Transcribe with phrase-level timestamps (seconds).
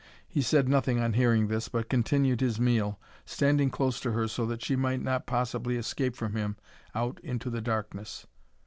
[0.27, 4.47] He said nothing on hearing this, but continued his meal, standing close to her so
[4.47, 6.57] that she might not possibly escape from him
[6.95, 8.25] out into the darkness.